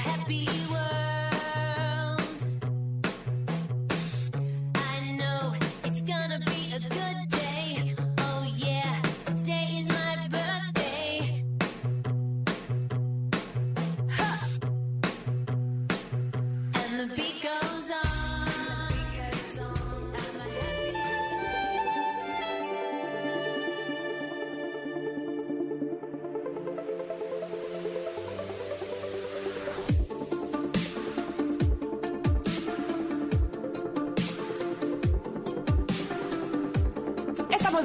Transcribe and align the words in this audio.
happy 0.00 0.59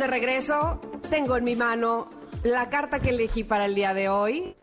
de 0.06 0.12
regreso. 0.12 0.80
Tengo 1.10 1.36
en 1.38 1.44
mi 1.44 1.56
mano 1.56 2.10
la 2.44 2.68
carta 2.68 3.00
que 3.00 3.10
elegí 3.10 3.44
para 3.44 3.66
el 3.66 3.74
día 3.76 3.94
de 3.94 4.10
hoy. 4.10 4.56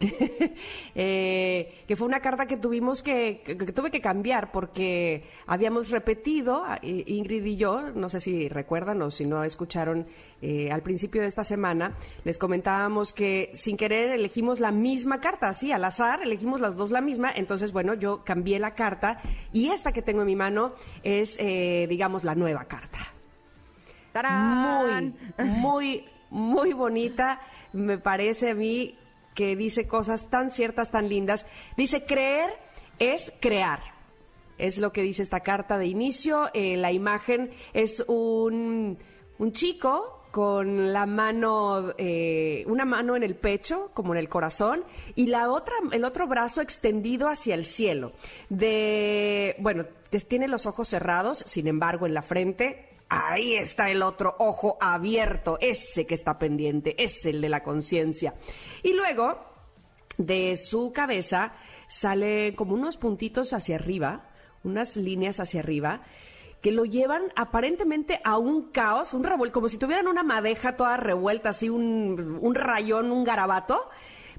Eh, 0.94 1.84
que 1.88 1.96
fue 1.96 2.06
una 2.06 2.20
carta 2.20 2.44
que 2.46 2.56
tuvimos 2.58 3.02
que, 3.02 3.40
que- 3.46 3.56
que 3.56 3.72
tuve 3.72 3.90
que 3.90 4.00
cambiar 4.02 4.52
porque 4.52 5.24
habíamos 5.46 5.88
repetido, 5.90 6.64
eh, 6.82 7.04
Ingrid 7.06 7.44
y 7.46 7.56
yo, 7.56 7.92
no 7.94 8.08
sé 8.10 8.20
si 8.20 8.48
recuerdan 8.48 9.00
o 9.00 9.10
si 9.10 9.24
no 9.24 9.42
escucharon 9.44 10.06
eh, 10.42 10.70
al 10.70 10.82
principio 10.82 11.22
de 11.22 11.28
esta 11.28 11.44
semana, 11.44 11.96
les 12.24 12.36
comentábamos 12.36 13.14
que 13.14 13.50
sin 13.54 13.76
querer 13.78 14.10
elegimos 14.10 14.60
la 14.60 14.70
misma 14.72 15.18
carta, 15.20 15.48
así 15.48 15.72
al 15.72 15.84
azar, 15.84 16.20
elegimos 16.22 16.60
las 16.60 16.76
dos 16.76 16.90
la 16.90 17.00
misma, 17.00 17.32
entonces 17.34 17.72
bueno, 17.72 17.94
yo 17.94 18.22
cambié 18.22 18.58
la 18.58 18.74
carta 18.74 19.18
y 19.52 19.68
esta 19.70 19.92
que 19.92 20.02
tengo 20.02 20.20
en 20.22 20.26
mi 20.26 20.36
mano 20.36 20.74
es, 21.04 21.36
eh, 21.38 21.86
digamos, 21.88 22.22
la 22.22 22.34
nueva 22.34 22.66
carta 22.66 22.98
¡Tarán! 24.12 25.14
muy, 25.38 26.04
muy 26.30 26.72
bonita. 26.72 27.40
Me 27.72 27.98
parece 27.98 28.50
a 28.50 28.54
mí 28.54 28.96
que 29.34 29.56
dice 29.56 29.86
cosas 29.86 30.28
tan 30.28 30.50
ciertas, 30.50 30.90
tan 30.90 31.08
lindas. 31.08 31.46
Dice, 31.76 32.04
creer 32.04 32.50
es 32.98 33.32
crear. 33.40 33.80
Es 34.58 34.78
lo 34.78 34.92
que 34.92 35.02
dice 35.02 35.22
esta 35.22 35.40
carta 35.40 35.78
de 35.78 35.86
inicio. 35.86 36.50
Eh, 36.54 36.76
la 36.76 36.92
imagen 36.92 37.50
es 37.72 38.04
un, 38.06 38.98
un 39.38 39.52
chico 39.52 40.20
con 40.30 40.92
la 40.92 41.04
mano, 41.04 41.92
eh, 41.98 42.64
una 42.66 42.84
mano 42.86 43.16
en 43.16 43.22
el 43.22 43.34
pecho, 43.34 43.90
como 43.92 44.14
en 44.14 44.18
el 44.18 44.30
corazón, 44.30 44.82
y 45.14 45.26
la 45.26 45.50
otra, 45.50 45.74
el 45.92 46.04
otro 46.04 46.26
brazo 46.26 46.62
extendido 46.62 47.28
hacia 47.28 47.54
el 47.54 47.64
cielo. 47.64 48.12
De, 48.48 49.56
bueno, 49.58 49.84
tiene 50.28 50.48
los 50.48 50.66
ojos 50.66 50.88
cerrados, 50.88 51.44
sin 51.46 51.68
embargo, 51.68 52.06
en 52.06 52.14
la 52.14 52.22
frente 52.22 52.91
Ahí 53.14 53.56
está 53.56 53.90
el 53.90 54.02
otro 54.02 54.34
ojo 54.38 54.78
abierto, 54.80 55.58
ese 55.60 56.06
que 56.06 56.14
está 56.14 56.38
pendiente, 56.38 56.94
es 56.96 57.26
el 57.26 57.42
de 57.42 57.50
la 57.50 57.62
conciencia. 57.62 58.32
Y 58.82 58.94
luego, 58.94 59.38
de 60.16 60.56
su 60.56 60.94
cabeza 60.94 61.52
sale 61.88 62.54
como 62.54 62.72
unos 62.72 62.96
puntitos 62.96 63.52
hacia 63.52 63.76
arriba, 63.76 64.30
unas 64.64 64.96
líneas 64.96 65.40
hacia 65.40 65.60
arriba, 65.60 66.00
que 66.62 66.72
lo 66.72 66.86
llevan 66.86 67.24
aparentemente 67.36 68.18
a 68.24 68.38
un 68.38 68.70
caos, 68.70 69.12
un 69.12 69.24
revuelto, 69.24 69.52
como 69.52 69.68
si 69.68 69.76
tuvieran 69.76 70.06
una 70.06 70.22
madeja 70.22 70.78
toda 70.78 70.96
revuelta, 70.96 71.50
así 71.50 71.68
un, 71.68 72.38
un 72.40 72.54
rayón, 72.54 73.12
un 73.12 73.24
garabato. 73.24 73.90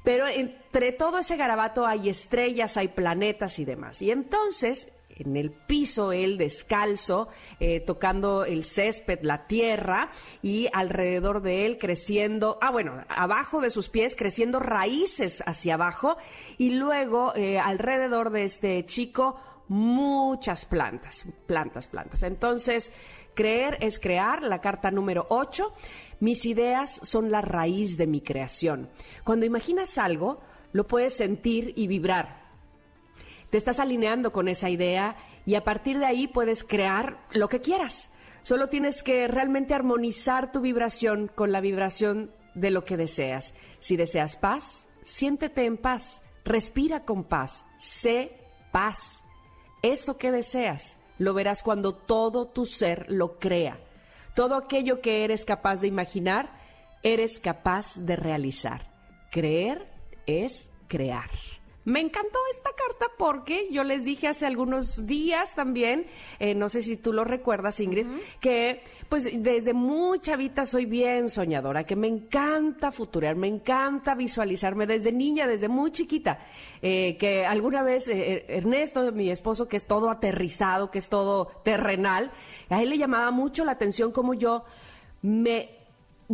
Pero 0.03 0.27
entre 0.27 0.93
todo 0.93 1.19
ese 1.19 1.37
garabato 1.37 1.85
hay 1.85 2.09
estrellas, 2.09 2.75
hay 2.75 2.87
planetas 2.87 3.59
y 3.59 3.65
demás. 3.65 4.01
Y 4.01 4.09
entonces 4.09 4.91
en 5.15 5.35
el 5.35 5.51
piso, 5.51 6.11
él 6.11 6.37
descalzo, 6.37 7.27
eh, 7.59 7.79
tocando 7.79 8.45
el 8.45 8.63
césped, 8.63 9.19
la 9.21 9.45
tierra, 9.47 10.11
y 10.41 10.67
alrededor 10.73 11.41
de 11.41 11.65
él 11.65 11.77
creciendo, 11.77 12.57
ah, 12.61 12.71
bueno, 12.71 13.03
abajo 13.09 13.61
de 13.61 13.69
sus 13.69 13.89
pies, 13.89 14.15
creciendo 14.15 14.59
raíces 14.59 15.43
hacia 15.45 15.75
abajo, 15.75 16.17
y 16.57 16.71
luego 16.71 17.33
eh, 17.35 17.59
alrededor 17.59 18.31
de 18.31 18.43
este 18.43 18.83
chico, 18.85 19.35
muchas 19.67 20.65
plantas, 20.65 21.25
plantas, 21.45 21.87
plantas. 21.87 22.23
Entonces, 22.23 22.91
creer 23.33 23.77
es 23.81 23.99
crear, 23.99 24.43
la 24.43 24.61
carta 24.61 24.91
número 24.91 25.25
8. 25.29 25.73
Mis 26.19 26.45
ideas 26.45 26.99
son 27.03 27.31
la 27.31 27.41
raíz 27.41 27.97
de 27.97 28.07
mi 28.07 28.21
creación. 28.21 28.89
Cuando 29.23 29.45
imaginas 29.45 29.97
algo, 29.97 30.41
lo 30.73 30.87
puedes 30.87 31.15
sentir 31.15 31.73
y 31.75 31.87
vibrar 31.87 32.42
te 33.53 33.57
estás 33.57 33.79
alineando 33.79 34.31
con 34.31 34.47
esa 34.47 34.71
idea 34.71 35.15
y 35.45 35.53
a 35.53 35.63
partir 35.63 35.99
de 35.99 36.07
ahí 36.07 36.27
puedes 36.27 36.63
crear 36.63 37.19
lo 37.33 37.49
que 37.49 37.61
quieras. 37.61 38.09
Solo 38.41 38.67
tienes 38.67 39.03
que 39.03 39.27
realmente 39.27 39.75
armonizar 39.75 40.51
tu 40.51 40.59
vibración 40.59 41.27
con 41.27 41.51
la 41.51 41.61
vibración 41.61 42.31
de 42.55 42.71
lo 42.71 42.83
que 42.83 42.97
deseas. 42.97 43.53
Si 43.77 43.95
deseas 43.95 44.37
paz, 44.37 44.89
siéntete 45.03 45.65
en 45.65 45.77
paz, 45.77 46.23
respira 46.43 47.05
con 47.05 47.25
paz, 47.25 47.63
sé 47.77 48.31
paz. 48.71 49.23
Eso 49.83 50.17
que 50.17 50.31
deseas 50.31 50.97
lo 51.19 51.35
verás 51.35 51.61
cuando 51.61 51.93
todo 51.93 52.47
tu 52.47 52.65
ser 52.65 53.05
lo 53.07 53.37
crea. 53.37 53.77
Todo 54.33 54.55
aquello 54.55 54.99
que 54.99 55.23
eres 55.23 55.45
capaz 55.45 55.79
de 55.79 55.89
imaginar, 55.89 56.49
eres 57.03 57.39
capaz 57.39 57.97
de 57.97 58.15
realizar. 58.15 58.91
Creer 59.29 59.93
es 60.25 60.71
crear. 60.87 61.29
Me 61.85 61.99
encantó 61.99 62.39
esta 62.51 62.69
carta 62.71 63.07
porque 63.17 63.67
yo 63.69 63.83
les 63.83 64.05
dije 64.05 64.29
hace 64.29 64.45
algunos 64.45 65.05
días 65.05 65.53
también, 65.53 66.07
eh, 66.39 66.55
no 66.55 66.69
sé 66.69 66.81
si 66.81 66.95
tú 66.95 67.11
lo 67.11 67.25
recuerdas, 67.25 67.81
Ingrid, 67.81 68.07
que 68.39 68.81
pues 69.09 69.29
desde 69.43 69.73
muy 69.73 70.19
chavita 70.19 70.65
soy 70.65 70.85
bien 70.85 71.27
soñadora, 71.27 71.83
que 71.83 71.97
me 71.97 72.07
encanta 72.07 72.91
futurear, 72.91 73.35
me 73.35 73.47
encanta 73.47 74.15
visualizarme 74.15 74.87
desde 74.87 75.11
niña, 75.11 75.45
desde 75.45 75.67
muy 75.67 75.91
chiquita, 75.91 76.39
eh, 76.81 77.17
que 77.17 77.45
alguna 77.45 77.83
vez 77.83 78.07
eh, 78.07 78.45
Ernesto, 78.47 79.11
mi 79.11 79.29
esposo, 79.29 79.67
que 79.67 79.75
es 79.75 79.85
todo 79.85 80.09
aterrizado, 80.09 80.89
que 80.89 80.99
es 80.99 81.09
todo 81.09 81.47
terrenal, 81.63 82.31
a 82.69 82.81
él 82.81 82.91
le 82.91 82.97
llamaba 82.97 83.31
mucho 83.31 83.65
la 83.65 83.73
atención 83.73 84.13
como 84.13 84.33
yo 84.33 84.63
me 85.21 85.82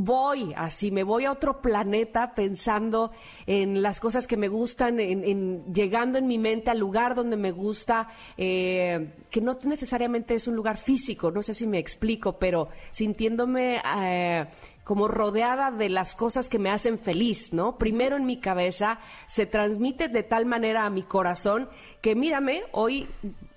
voy 0.01 0.53
así, 0.55 0.91
me 0.91 1.03
voy 1.03 1.25
a 1.25 1.31
otro 1.31 1.61
planeta 1.61 2.33
pensando 2.33 3.11
en 3.45 3.81
las 3.81 3.99
cosas 3.99 4.27
que 4.27 4.37
me 4.37 4.47
gustan, 4.47 4.99
en, 4.99 5.23
en- 5.25 5.73
llegando 5.73 6.17
en 6.17 6.25
mi 6.27 6.37
mente 6.37 6.69
al 6.71 6.79
lugar 6.79 7.15
donde 7.15 7.35
me 7.35 7.51
gusta, 7.51 8.07
eh, 8.37 9.13
que 9.29 9.41
no 9.41 9.57
necesariamente 9.65 10.35
es 10.35 10.47
un 10.47 10.55
lugar 10.55 10.77
físico, 10.77 11.31
no 11.31 11.41
sé 11.41 11.53
si 11.53 11.67
me 11.67 11.79
explico, 11.79 12.39
pero 12.39 12.69
sintiéndome 12.91 13.81
eh, 13.97 14.45
como 14.89 15.07
rodeada 15.07 15.69
de 15.69 15.87
las 15.87 16.15
cosas 16.15 16.49
que 16.49 16.57
me 16.57 16.71
hacen 16.71 16.97
feliz, 16.97 17.53
¿no? 17.53 17.77
Primero 17.77 18.17
en 18.17 18.25
mi 18.25 18.39
cabeza, 18.39 18.99
se 19.27 19.45
transmite 19.45 20.07
de 20.07 20.23
tal 20.23 20.47
manera 20.47 20.83
a 20.83 20.89
mi 20.89 21.03
corazón 21.03 21.69
que 22.01 22.15
mírame, 22.15 22.63
hoy 22.71 23.07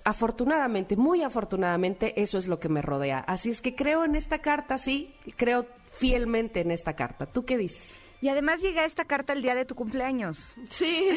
afortunadamente, 0.03 0.95
muy 0.95 1.23
afortunadamente, 1.23 2.21
eso 2.21 2.37
es 2.37 2.47
lo 2.47 2.59
que 2.59 2.69
me 2.69 2.83
rodea. 2.83 3.17
Así 3.17 3.49
es 3.49 3.63
que 3.63 3.73
creo 3.73 4.05
en 4.05 4.13
esta 4.15 4.41
carta, 4.43 4.77
sí, 4.77 5.15
creo 5.35 5.65
fielmente 5.93 6.59
en 6.59 6.69
esta 6.69 6.93
carta. 6.93 7.25
¿Tú 7.25 7.45
qué 7.45 7.57
dices? 7.57 7.97
Y 8.21 8.29
además 8.29 8.61
llega 8.61 8.85
esta 8.85 9.05
carta 9.05 9.33
el 9.33 9.41
día 9.41 9.55
de 9.55 9.65
tu 9.65 9.73
cumpleaños. 9.73 10.53
Sí. 10.69 11.09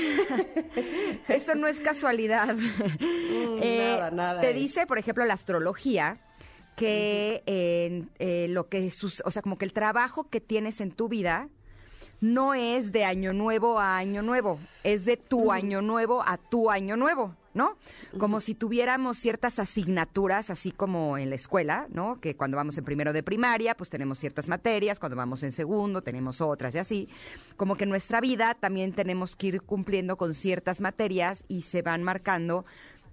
Eso 1.28 1.54
no 1.54 1.66
es 1.69 1.78
casualidad. 1.81 2.56
Eh, 3.59 3.94
nada, 3.97 4.10
nada 4.10 4.41
Te 4.43 4.50
es. 4.50 4.56
dice, 4.56 4.87
por 4.87 4.98
ejemplo, 4.98 5.25
la 5.25 5.33
astrología 5.34 6.19
que 6.76 7.42
eh, 7.47 8.04
eh, 8.19 8.47
lo 8.50 8.69
que 8.69 8.91
sus, 8.91 9.22
o 9.25 9.31
sea, 9.31 9.42
como 9.42 9.59
que 9.59 9.64
el 9.64 9.72
trabajo 9.72 10.28
que 10.28 10.41
tienes 10.41 10.81
en 10.81 10.92
tu 10.92 11.09
vida 11.09 11.48
no 12.20 12.54
es 12.54 12.92
de 12.92 13.04
año 13.04 13.32
nuevo 13.32 13.78
a 13.78 13.97
año 13.97 14.22
nuevo, 14.22 14.59
es 14.84 15.04
de 15.04 15.16
tu 15.16 15.53
año 15.53 15.83
nuevo 15.83 16.22
a 16.22 16.39
tu 16.39 16.71
año 16.71 16.97
nuevo, 16.97 17.34
¿no? 17.53 17.77
Como 18.18 18.41
si 18.41 18.54
tuviéramos 18.54 19.18
ciertas 19.18 19.59
asignaturas, 19.59 20.48
así 20.50 20.71
como 20.71 21.18
en 21.18 21.28
la 21.28 21.36
escuela, 21.36 21.86
¿no? 21.91 22.21
Que 22.21 22.34
cuando 22.34 22.56
vamos 22.56 22.78
en 22.78 22.84
primero 22.84 23.12
de 23.12 23.22
primaria, 23.22 23.74
pues 23.74 23.91
tenemos 23.91 24.18
ciertas 24.18 24.48
materias, 24.48 24.98
cuando 24.98 25.16
vamos 25.16 25.42
en 25.42 25.53
segundo 25.53 26.03
tenemos 26.03 26.41
otras 26.41 26.74
y 26.74 26.78
así. 26.78 27.09
Como 27.56 27.77
que 27.77 27.84
en 27.84 27.91
nuestra 27.91 28.21
vida 28.21 28.56
también 28.59 28.92
tenemos 28.92 29.36
que 29.36 29.48
ir 29.48 29.62
cumpliendo 29.62 30.16
con 30.16 30.33
ciertas 30.33 30.80
materias 30.80 31.45
y 31.48 31.62
se 31.62 31.83
van 31.83 32.03
marcando 32.03 32.65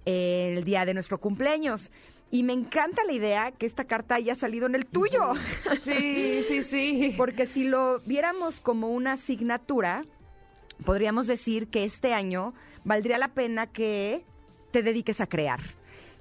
el 0.06 0.64
día 0.64 0.86
de 0.86 0.94
nuestro 0.94 1.20
cumpleaños. 1.20 1.92
Y 2.34 2.42
me 2.42 2.54
encanta 2.54 3.04
la 3.04 3.12
idea 3.12 3.52
que 3.52 3.68
esta 3.68 3.84
carta 3.84 4.16
haya 4.16 4.34
salido 4.34 4.66
en 4.66 4.74
el 4.74 4.88
tuyo. 4.88 5.34
Sí, 5.82 6.42
sí, 6.42 6.64
sí. 6.64 7.14
Porque 7.18 7.46
si 7.46 7.64
lo 7.64 8.00
viéramos 8.08 8.60
como 8.60 8.90
una 8.90 9.12
asignatura, 9.12 10.02
podríamos 10.84 11.28
decir 11.28 11.68
que 11.68 11.84
este 11.84 12.12
año 12.12 12.56
valdría 12.84 13.20
la 13.20 13.36
pena 13.36 13.68
que 13.68 14.26
te 14.72 14.82
dediques 14.82 15.22
a 15.22 15.28
crear. 15.28 15.60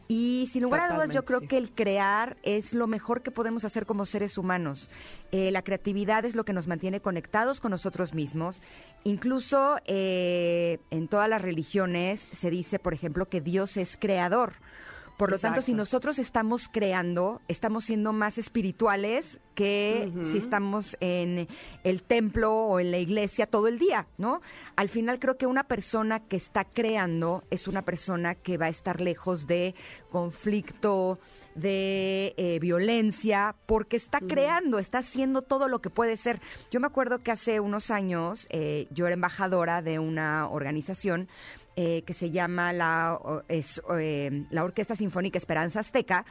Y 0.06 0.50
sin 0.52 0.64
lugar 0.64 0.80
a 0.80 0.94
dudas, 0.94 1.08
yo 1.08 1.24
creo 1.24 1.40
sí. 1.40 1.46
que 1.46 1.56
el 1.56 1.70
crear 1.70 2.36
es 2.42 2.74
lo 2.74 2.86
mejor 2.86 3.22
que 3.22 3.30
podemos 3.30 3.64
hacer 3.64 3.86
como 3.86 4.04
seres 4.04 4.36
humanos. 4.36 4.90
Eh, 5.30 5.50
la 5.50 5.62
creatividad 5.62 6.26
es 6.26 6.34
lo 6.34 6.44
que 6.44 6.52
nos 6.52 6.66
mantiene 6.66 7.00
conectados 7.00 7.58
con 7.58 7.70
nosotros 7.70 8.12
mismos. 8.12 8.60
Incluso 9.04 9.78
eh, 9.86 10.78
en 10.90 11.08
todas 11.08 11.30
las 11.30 11.40
religiones 11.40 12.20
se 12.20 12.50
dice, 12.50 12.78
por 12.78 12.92
ejemplo, 12.92 13.30
que 13.30 13.40
Dios 13.40 13.78
es 13.78 13.96
creador. 13.98 14.52
Por 15.22 15.30
lo 15.30 15.38
tanto, 15.38 15.62
si 15.62 15.72
nosotros 15.72 16.18
estamos 16.18 16.68
creando, 16.68 17.40
estamos 17.46 17.84
siendo 17.84 18.12
más 18.12 18.38
espirituales 18.38 19.38
que 19.54 20.10
si 20.32 20.38
estamos 20.38 20.96
en 20.98 21.46
el 21.84 22.02
templo 22.02 22.52
o 22.52 22.80
en 22.80 22.90
la 22.90 22.98
iglesia 22.98 23.46
todo 23.46 23.68
el 23.68 23.78
día, 23.78 24.08
¿no? 24.18 24.40
Al 24.74 24.88
final 24.88 25.20
creo 25.20 25.36
que 25.36 25.46
una 25.46 25.62
persona 25.62 26.26
que 26.26 26.36
está 26.36 26.64
creando 26.64 27.44
es 27.50 27.68
una 27.68 27.82
persona 27.82 28.34
que 28.34 28.58
va 28.58 28.66
a 28.66 28.70
estar 28.70 29.00
lejos 29.00 29.46
de 29.46 29.76
conflicto, 30.10 31.20
de 31.54 32.34
eh, 32.36 32.58
violencia, 32.60 33.54
porque 33.66 33.98
está 33.98 34.18
creando, 34.18 34.80
está 34.80 34.98
haciendo 34.98 35.42
todo 35.42 35.68
lo 35.68 35.80
que 35.80 35.90
puede 35.90 36.16
ser. 36.16 36.40
Yo 36.72 36.80
me 36.80 36.88
acuerdo 36.88 37.18
que 37.18 37.30
hace 37.30 37.60
unos 37.60 37.92
años 37.92 38.48
eh, 38.50 38.88
yo 38.90 39.06
era 39.06 39.14
embajadora 39.14 39.82
de 39.82 40.00
una 40.00 40.48
organización 40.48 41.28
eh, 41.76 42.02
que 42.02 42.14
se 42.14 42.30
llama 42.30 42.72
la, 42.72 43.18
es, 43.48 43.80
eh, 43.98 44.44
la 44.50 44.64
Orquesta 44.64 44.96
Sinfónica 44.96 45.38
Esperanza 45.38 45.80
Azteca, 45.80 46.24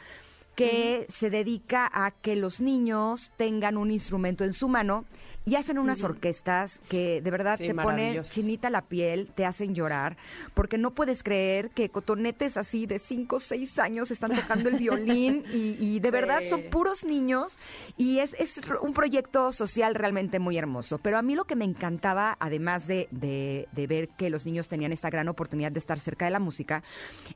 que 0.56 1.06
se 1.10 1.30
dedica 1.30 1.90
a 1.92 2.12
que 2.12 2.36
los 2.36 2.62
niños 2.62 3.32
tengan 3.38 3.78
un 3.78 3.90
instrumento 3.90 4.44
en 4.44 4.54
su 4.54 4.68
mano 4.68 5.06
y 5.44 5.56
hacen 5.56 5.80
unas 5.80 6.04
orquestas 6.04 6.80
que 6.88 7.20
de 7.22 7.32
verdad 7.32 7.58
Sí, 7.58 7.66
te 7.68 7.74
ponen 7.74 8.22
chinita 8.24 8.70
la 8.70 8.84
piel, 8.84 9.28
te 9.34 9.46
hacen 9.46 9.74
llorar, 9.74 10.16
porque 10.54 10.78
no 10.78 10.92
puedes 10.92 11.24
creer 11.24 11.72
que 11.72 11.90
cotonetes 11.90 12.58
así 12.58 12.86
de 12.86 13.00
5 13.00 13.38
o 13.38 13.40
6 13.40 13.80
años 13.80 14.12
están 14.12 14.36
tocando 14.36 14.70
el 14.70 14.76
violín 14.76 15.44
y, 15.52 15.78
y 15.80 16.00
de 16.00 16.10
Sí. 16.10 16.12
verdad 16.12 16.42
son 16.48 16.64
puros 16.70 17.04
niños 17.04 17.58
y 17.98 18.20
es, 18.20 18.36
es 18.38 18.62
un 18.82 18.94
proyecto 18.94 19.52
social 19.52 19.96
realmente 19.96 20.38
muy 20.38 20.58
hermoso. 20.60 21.00
Pero 21.00 21.18
a 21.18 21.22
mí 21.24 21.34
lo 21.36 21.46
que 21.46 21.56
me 21.56 21.66
encantaba, 21.66 22.38
además 22.40 22.86
de, 22.86 23.08
de- 23.12 23.68
de 23.72 23.88
ver 23.88 24.10
que 24.10 24.30
los 24.30 24.46
niños 24.46 24.68
tenían 24.68 24.92
esta 24.92 25.10
gran 25.10 25.28
oportunidad 25.28 25.72
de 25.72 25.80
estar 25.80 26.00
cerca 26.00 26.26
de 26.26 26.32
la 26.32 26.40
música, 26.40 26.84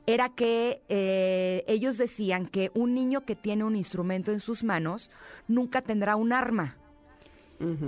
era 0.06 0.28
que 0.28 0.80
eh, 0.88 1.64
ellos 1.66 1.98
decían 1.98 2.46
que 2.46 2.70
un 2.74 2.94
niño 2.94 3.22
que 3.22 3.34
tiene 3.34 3.64
un 3.64 3.74
instrumento 3.74 4.30
en 4.30 4.38
sus 4.40 4.62
manos 4.62 5.10
nunca 5.48 5.82
tendrá 5.82 6.14
un 6.14 6.32
arma. 6.32 6.76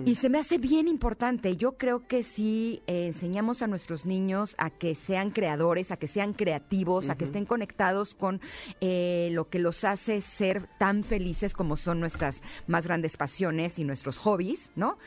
Y 0.05 0.15
se 0.15 0.29
me 0.29 0.39
hace 0.39 0.59
bien 0.59 0.89
importante. 0.89 1.57
Yo 1.57 1.73
creo 1.77 2.07
que 2.07 2.23
si 2.23 2.83
eh, 2.87 3.07
enseñamos 3.07 3.63
a 3.63 3.67
nuestros 3.67 4.07
niños 4.07 4.55
a 4.59 4.71
que 4.71 4.95
sean 4.95 5.31
creadores, 5.31 5.91
a 5.91 5.97
que 5.97 6.07
sean 6.07 6.33
creativos, 6.33 7.11
a 7.11 7.17
que 7.17 7.25
estén 7.25 7.45
conectados 7.45 8.15
con 8.15 8.41
eh, 8.81 9.29
lo 9.33 9.49
que 9.49 9.59
los 9.59 9.85
hace 9.85 10.21
ser 10.21 10.69
tan 10.79 11.03
felices 11.03 11.55
como 11.55 11.77
son 11.77 12.01
nuestras 12.01 12.43
más 12.67 12.87
grandes 12.87 13.17
pasiones 13.17 13.79
y 13.79 13.85
nuestros 13.85 14.19
hobbies, 14.19 14.71
¿no? 14.75 14.99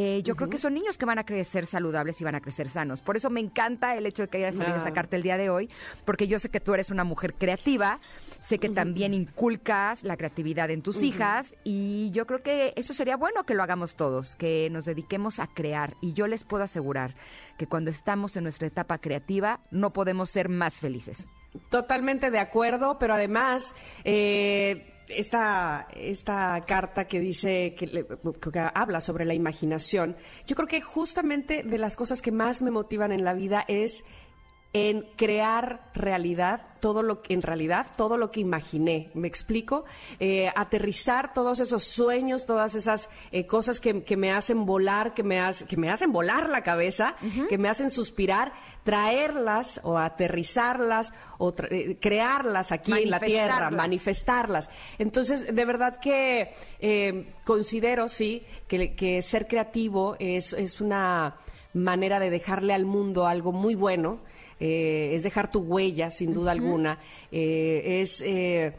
Eh, 0.00 0.22
yo 0.22 0.36
creo 0.36 0.48
que 0.48 0.58
son 0.58 0.74
niños 0.74 0.96
que 0.96 1.06
van 1.06 1.18
a 1.18 1.24
crecer 1.24 1.66
saludables 1.66 2.20
y 2.20 2.24
van 2.24 2.36
a 2.36 2.40
crecer 2.40 2.68
sanos. 2.68 3.02
Por 3.02 3.16
eso 3.16 3.30
me 3.30 3.40
encanta 3.40 3.96
el 3.96 4.06
hecho 4.06 4.22
de 4.22 4.28
que 4.28 4.38
haya 4.38 4.56
salido 4.56 4.76
esta 4.76 4.92
carta 4.92 5.16
el 5.16 5.24
día 5.24 5.36
de 5.36 5.50
hoy, 5.50 5.68
porque 6.04 6.28
yo 6.28 6.38
sé 6.38 6.50
que 6.50 6.60
tú 6.60 6.72
eres 6.72 6.90
una 6.90 7.02
mujer 7.02 7.34
creativa, 7.34 7.98
sé 8.40 8.60
que 8.60 8.68
también 8.68 9.12
inculcas 9.12 10.04
la 10.04 10.16
creatividad 10.16 10.70
en 10.70 10.82
tus 10.82 11.02
hijas 11.02 11.52
y 11.64 12.12
yo 12.12 12.26
creo 12.26 12.44
que 12.44 12.74
eso 12.76 12.94
sería 12.94 13.16
bueno 13.16 13.42
que 13.42 13.54
lo 13.54 13.64
hagamos 13.64 13.96
todos, 13.96 14.07
que 14.36 14.68
nos 14.70 14.84
dediquemos 14.84 15.40
a 15.40 15.46
crear. 15.46 15.96
Y 16.00 16.12
yo 16.12 16.26
les 16.26 16.44
puedo 16.44 16.64
asegurar 16.64 17.14
que 17.56 17.66
cuando 17.66 17.90
estamos 17.90 18.36
en 18.36 18.44
nuestra 18.44 18.68
etapa 18.68 18.98
creativa 18.98 19.60
no 19.70 19.92
podemos 19.92 20.30
ser 20.30 20.48
más 20.48 20.74
felices. 20.74 21.28
Totalmente 21.70 22.30
de 22.30 22.38
acuerdo, 22.38 22.98
pero 22.98 23.14
además, 23.14 23.74
eh, 24.04 24.94
esta, 25.08 25.88
esta 25.94 26.60
carta 26.66 27.06
que 27.06 27.20
dice, 27.20 27.74
que, 27.74 27.86
que 27.86 28.70
habla 28.74 29.00
sobre 29.00 29.24
la 29.24 29.34
imaginación, 29.34 30.16
yo 30.46 30.54
creo 30.54 30.68
que 30.68 30.80
justamente 30.80 31.62
de 31.62 31.78
las 31.78 31.96
cosas 31.96 32.22
que 32.22 32.32
más 32.32 32.62
me 32.62 32.70
motivan 32.70 33.12
en 33.12 33.24
la 33.24 33.32
vida 33.32 33.64
es 33.66 34.04
en 34.74 35.06
crear 35.16 35.80
realidad 35.94 36.60
todo 36.80 37.02
lo 37.02 37.22
que 37.22 37.32
en 37.34 37.40
realidad 37.42 37.86
todo 37.96 38.16
lo 38.18 38.30
que 38.30 38.40
imaginé 38.40 39.10
me 39.14 39.26
explico 39.26 39.84
Eh, 40.20 40.52
aterrizar 40.54 41.32
todos 41.32 41.58
esos 41.60 41.84
sueños 41.84 42.44
todas 42.44 42.74
esas 42.74 43.08
eh, 43.32 43.46
cosas 43.46 43.80
que, 43.80 44.04
que 44.04 44.16
me 44.16 44.30
hacen 44.30 44.66
volar 44.66 45.14
que 45.14 45.22
me, 45.22 45.40
hace- 45.40 45.64
que 45.66 45.76
me 45.78 45.90
hacen 45.90 46.12
volar 46.12 46.50
la 46.50 46.62
cabeza 46.62 47.16
que 47.48 47.56
me 47.58 47.68
hacen 47.70 47.88
suspirar 47.90 48.52
traerlas 48.84 49.80
o 49.84 49.96
aterrizarlas 49.98 51.12
o 51.38 51.52
tra- 51.54 51.68
eh, 51.70 51.96
crearlas 52.00 52.70
aquí 52.72 52.92
en 52.92 53.10
la 53.10 53.20
tierra 53.20 53.70
Manifestarlas. 53.70 53.76
manifestarlas. 54.68 54.70
Entonces, 54.98 55.54
de 55.54 55.64
verdad 55.64 55.98
que 56.00 56.52
eh, 56.80 57.32
considero, 57.44 58.08
sí, 58.08 58.42
que, 58.66 58.94
que 58.94 59.22
ser 59.22 59.46
creativo 59.46 60.16
es, 60.18 60.52
es 60.52 60.80
una 60.80 61.36
manera 61.74 62.18
de 62.20 62.30
dejarle 62.30 62.74
al 62.74 62.84
mundo 62.86 63.26
algo 63.26 63.52
muy 63.52 63.74
bueno, 63.74 64.20
eh, 64.60 65.10
es 65.14 65.22
dejar 65.22 65.50
tu 65.50 65.60
huella, 65.60 66.10
sin 66.10 66.32
duda 66.32 66.52
alguna, 66.52 66.98
eh, 67.32 68.00
es... 68.00 68.20
eh, 68.20 68.74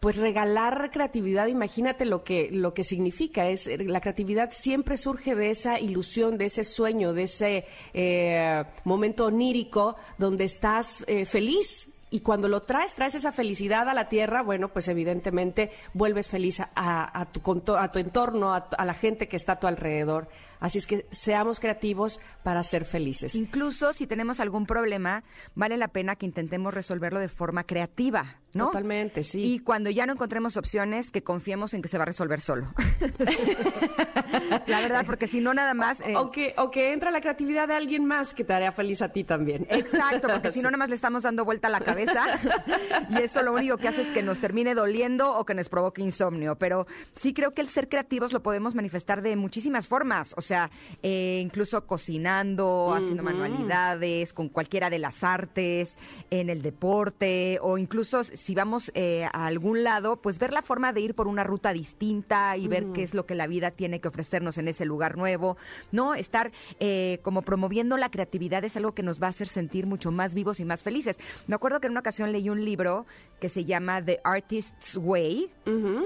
pues 0.00 0.16
regalar 0.16 0.90
creatividad, 0.92 1.46
imagínate 1.46 2.04
lo 2.04 2.24
que 2.24 2.48
lo 2.50 2.74
que 2.74 2.82
significa. 2.82 3.48
Es 3.48 3.68
la 3.68 4.00
creatividad 4.00 4.50
siempre 4.50 4.96
surge 4.96 5.36
de 5.36 5.50
esa 5.50 5.78
ilusión, 5.78 6.38
de 6.38 6.46
ese 6.46 6.64
sueño, 6.64 7.12
de 7.12 7.22
ese 7.22 7.66
eh, 7.94 8.64
momento 8.82 9.26
onírico 9.26 9.94
donde 10.18 10.42
estás 10.42 11.04
eh, 11.06 11.24
feliz. 11.24 11.88
Y 12.10 12.18
cuando 12.18 12.48
lo 12.48 12.62
traes, 12.62 12.94
traes 12.96 13.14
esa 13.14 13.30
felicidad 13.30 13.88
a 13.88 13.94
la 13.94 14.08
tierra, 14.08 14.42
bueno, 14.42 14.72
pues 14.72 14.88
evidentemente 14.88 15.70
vuelves 15.94 16.28
feliz 16.28 16.58
a, 16.58 16.66
a 16.74 17.30
tu, 17.30 17.40
a 17.76 17.92
tu 17.92 18.00
entorno, 18.00 18.54
a, 18.54 18.56
a 18.76 18.84
la 18.84 18.94
gente 18.94 19.28
que 19.28 19.36
está 19.36 19.52
a 19.52 19.60
tu 19.60 19.68
alrededor. 19.68 20.26
Así 20.62 20.78
es 20.78 20.86
que 20.86 21.06
seamos 21.10 21.58
creativos 21.58 22.20
para 22.44 22.62
ser 22.62 22.84
felices. 22.84 23.34
Incluso 23.34 23.92
si 23.92 24.06
tenemos 24.06 24.38
algún 24.38 24.64
problema, 24.64 25.24
vale 25.56 25.76
la 25.76 25.88
pena 25.88 26.14
que 26.14 26.24
intentemos 26.24 26.72
resolverlo 26.72 27.18
de 27.18 27.28
forma 27.28 27.64
creativa, 27.64 28.36
¿no? 28.54 28.66
Totalmente, 28.66 29.24
sí. 29.24 29.42
Y 29.42 29.58
cuando 29.58 29.90
ya 29.90 30.06
no 30.06 30.12
encontremos 30.12 30.56
opciones, 30.56 31.10
que 31.10 31.24
confiemos 31.24 31.74
en 31.74 31.82
que 31.82 31.88
se 31.88 31.98
va 31.98 32.04
a 32.04 32.06
resolver 32.06 32.40
solo. 32.40 32.72
la 34.66 34.80
verdad, 34.80 35.04
porque 35.04 35.26
si 35.26 35.40
no 35.40 35.52
nada 35.52 35.74
más... 35.74 36.00
eh, 36.00 36.16
o, 36.16 36.30
que, 36.30 36.54
o 36.56 36.70
que 36.70 36.92
entra 36.92 37.10
la 37.10 37.20
creatividad 37.20 37.66
de 37.66 37.74
alguien 37.74 38.04
más 38.04 38.32
que 38.32 38.44
te 38.44 38.52
hará 38.52 38.70
feliz 38.70 39.02
a 39.02 39.08
ti 39.08 39.24
también. 39.24 39.66
Exacto, 39.68 40.28
porque 40.28 40.52
si 40.52 40.62
no, 40.62 40.70
nada 40.70 40.78
más 40.78 40.90
le 40.90 40.94
estamos 40.94 41.24
dando 41.24 41.44
vuelta 41.44 41.66
a 41.66 41.70
la 41.70 41.80
cabeza 41.80 42.24
y 43.10 43.18
eso 43.18 43.42
lo 43.42 43.52
único 43.52 43.78
que 43.78 43.88
hace 43.88 44.02
es 44.02 44.08
que 44.08 44.22
nos 44.22 44.38
termine 44.38 44.76
doliendo 44.76 45.32
o 45.32 45.44
que 45.44 45.54
nos 45.54 45.68
provoque 45.68 46.02
insomnio. 46.02 46.56
Pero 46.56 46.86
sí 47.16 47.34
creo 47.34 47.52
que 47.52 47.62
el 47.62 47.68
ser 47.68 47.88
creativos 47.88 48.32
lo 48.32 48.44
podemos 48.44 48.76
manifestar 48.76 49.22
de 49.22 49.34
muchísimas 49.34 49.88
formas, 49.88 50.34
o 50.36 50.42
sea, 50.42 50.51
eh, 51.02 51.40
incluso 51.42 51.86
cocinando, 51.86 52.94
haciendo 52.94 53.22
manualidades, 53.22 54.32
con 54.32 54.48
cualquiera 54.48 54.90
de 54.90 54.98
las 54.98 55.24
artes, 55.24 55.98
en 56.30 56.50
el 56.50 56.62
deporte 56.62 57.58
o 57.62 57.78
incluso 57.78 58.24
si 58.24 58.54
vamos 58.54 58.90
eh, 58.94 59.26
a 59.32 59.46
algún 59.46 59.84
lado, 59.84 60.16
pues 60.16 60.38
ver 60.38 60.52
la 60.52 60.62
forma 60.62 60.92
de 60.92 61.00
ir 61.00 61.14
por 61.14 61.28
una 61.28 61.44
ruta 61.44 61.72
distinta 61.72 62.56
y 62.56 62.68
ver 62.68 62.86
qué 62.94 63.02
es 63.02 63.14
lo 63.14 63.26
que 63.26 63.34
la 63.34 63.46
vida 63.46 63.70
tiene 63.70 64.00
que 64.00 64.08
ofrecernos 64.08 64.58
en 64.58 64.68
ese 64.68 64.84
lugar 64.84 65.16
nuevo, 65.16 65.56
¿no? 65.90 66.14
Estar 66.14 66.52
eh, 66.80 67.18
como 67.22 67.42
promoviendo 67.42 67.96
la 67.96 68.10
creatividad 68.10 68.64
es 68.64 68.76
algo 68.76 68.94
que 68.94 69.02
nos 69.02 69.22
va 69.22 69.26
a 69.26 69.30
hacer 69.30 69.48
sentir 69.48 69.86
mucho 69.86 70.10
más 70.10 70.34
vivos 70.34 70.60
y 70.60 70.64
más 70.64 70.82
felices. 70.82 71.18
Me 71.46 71.54
acuerdo 71.54 71.80
que 71.80 71.86
en 71.86 71.92
una 71.92 72.00
ocasión 72.00 72.32
leí 72.32 72.48
un 72.48 72.64
libro 72.64 73.06
que 73.40 73.48
se 73.48 73.64
llama 73.64 74.02
The 74.04 74.20
Artist's 74.22 74.96
Way, 74.96 75.50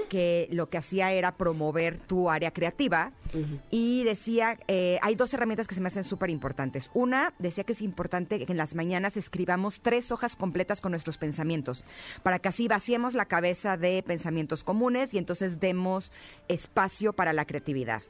que 0.09 0.47
lo 0.51 0.69
que 0.69 0.77
hacía 0.77 1.11
era 1.11 1.37
promover 1.37 1.99
tu 1.99 2.29
área 2.29 2.51
creativa 2.51 3.11
y 3.69 4.03
decía, 4.03 4.36
eh, 4.67 4.99
hay 5.01 5.15
dos 5.15 5.33
herramientas 5.33 5.67
que 5.67 5.75
se 5.75 5.81
me 5.81 5.87
hacen 5.87 6.03
súper 6.03 6.29
importantes. 6.29 6.89
Una, 6.93 7.33
decía 7.39 7.63
que 7.63 7.73
es 7.73 7.81
importante 7.81 8.45
que 8.45 8.51
en 8.51 8.57
las 8.57 8.75
mañanas 8.75 9.17
escribamos 9.17 9.81
tres 9.81 10.11
hojas 10.11 10.35
completas 10.35 10.81
con 10.81 10.91
nuestros 10.91 11.17
pensamientos, 11.17 11.83
para 12.23 12.39
que 12.39 12.49
así 12.49 12.67
vaciemos 12.67 13.13
la 13.13 13.25
cabeza 13.25 13.77
de 13.77 14.03
pensamientos 14.03 14.63
comunes 14.63 15.13
y 15.13 15.17
entonces 15.17 15.59
demos 15.59 16.11
espacio 16.47 17.13
para 17.13 17.33
la 17.33 17.45
creatividad. 17.45 18.01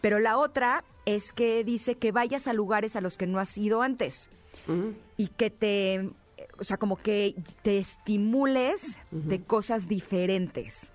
Pero 0.00 0.18
la 0.18 0.38
otra 0.38 0.84
es 1.04 1.32
que 1.32 1.64
dice 1.64 1.96
que 1.96 2.12
vayas 2.12 2.46
a 2.46 2.52
lugares 2.52 2.96
a 2.96 3.00
los 3.00 3.16
que 3.16 3.26
no 3.26 3.38
has 3.38 3.56
ido 3.56 3.82
antes 3.82 4.28
y 5.16 5.28
que 5.28 5.50
te, 5.50 6.10
o 6.58 6.64
sea, 6.64 6.76
como 6.76 6.96
que 6.96 7.34
te 7.62 7.78
estimules 7.78 8.82
de 9.10 9.42
cosas 9.42 9.88
diferentes. 9.88 10.90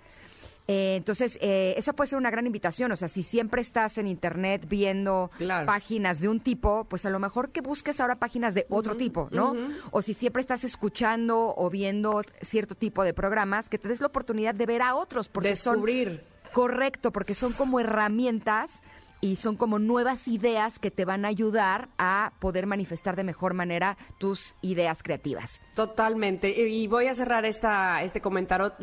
Eh, 0.71 0.95
entonces, 0.95 1.37
eh, 1.41 1.73
esa 1.77 1.91
puede 1.93 2.09
ser 2.09 2.17
una 2.17 2.31
gran 2.31 2.45
invitación. 2.45 2.91
O 2.91 2.95
sea, 2.95 3.07
si 3.09 3.23
siempre 3.23 3.61
estás 3.61 3.97
en 3.97 4.07
internet 4.07 4.65
viendo 4.69 5.29
Claro. 5.37 5.65
páginas 5.65 6.21
de 6.21 6.29
un 6.29 6.39
tipo, 6.39 6.85
pues 6.85 7.05
a 7.05 7.09
lo 7.09 7.19
mejor 7.19 7.49
que 7.51 7.59
busques 7.61 7.99
ahora 7.99 8.15
páginas 8.15 8.53
de 8.53 8.65
otro 8.69 8.95
tipo, 8.95 9.27
¿no? 9.31 9.53
O 9.91 10.01
si 10.01 10.13
siempre 10.13 10.41
estás 10.41 10.63
escuchando 10.63 11.53
o 11.57 11.69
viendo 11.69 12.21
cierto 12.41 12.75
tipo 12.75 13.03
de 13.03 13.13
programas, 13.13 13.67
que 13.69 13.77
te 13.77 13.87
des 13.89 13.99
la 13.99 14.07
oportunidad 14.07 14.55
de 14.55 14.65
ver 14.65 14.81
a 14.81 14.95
otros. 14.95 15.27
Porque 15.27 15.55
son- 15.55 15.73
Descubrir. 15.75 16.23
Correcto, 16.53 17.11
porque 17.11 17.33
son 17.33 17.53
como 17.53 17.79
herramientas 17.79 18.71
y 19.21 19.35
son 19.35 19.55
como 19.55 19.79
nuevas 19.79 20.27
ideas 20.27 20.79
que 20.79 20.91
te 20.91 21.05
van 21.05 21.23
a 21.23 21.29
ayudar 21.29 21.89
a 21.97 22.33
poder 22.39 22.65
manifestar 22.65 23.15
de 23.15 23.23
mejor 23.23 23.53
manera 23.53 23.97
tus 24.17 24.55
ideas 24.61 25.03
creativas. 25.03 25.61
Totalmente. 25.75 26.49
Y 26.49 26.87
voy 26.87 27.07
a 27.07 27.13
cerrar 27.13 27.45
esta, 27.45 28.01
este 28.01 28.19
comentario 28.19 28.73